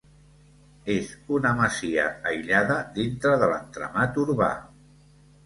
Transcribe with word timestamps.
És 0.93 1.11
una 1.39 1.51
masia 1.59 2.05
aïllada 2.31 2.79
dintre 2.97 3.35
de 3.45 3.53
l'entramat 3.53 4.19
urbà. 4.27 4.51